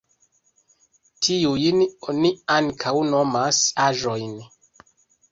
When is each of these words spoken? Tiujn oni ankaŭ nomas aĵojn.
Tiujn 1.25 1.83
oni 2.13 2.31
ankaŭ 2.53 2.93
nomas 3.11 3.59
aĵojn. 3.89 4.33